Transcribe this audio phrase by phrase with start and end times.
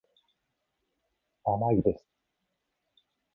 [1.43, 2.03] 甘いです。